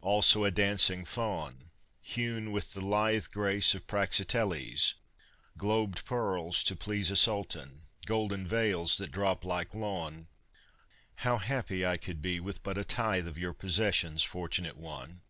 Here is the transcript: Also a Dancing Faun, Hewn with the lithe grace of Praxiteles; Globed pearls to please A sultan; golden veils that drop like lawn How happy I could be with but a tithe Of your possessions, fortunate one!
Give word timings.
Also 0.00 0.44
a 0.44 0.52
Dancing 0.52 1.04
Faun, 1.04 1.72
Hewn 2.00 2.52
with 2.52 2.72
the 2.72 2.80
lithe 2.80 3.26
grace 3.32 3.74
of 3.74 3.88
Praxiteles; 3.88 4.94
Globed 5.58 6.04
pearls 6.04 6.62
to 6.62 6.76
please 6.76 7.10
A 7.10 7.16
sultan; 7.16 7.82
golden 8.06 8.46
veils 8.46 8.96
that 8.98 9.10
drop 9.10 9.44
like 9.44 9.74
lawn 9.74 10.28
How 11.26 11.36
happy 11.38 11.84
I 11.84 11.96
could 11.96 12.22
be 12.22 12.38
with 12.38 12.62
but 12.62 12.78
a 12.78 12.84
tithe 12.84 13.26
Of 13.26 13.36
your 13.38 13.54
possessions, 13.54 14.22
fortunate 14.22 14.76
one! 14.76 15.22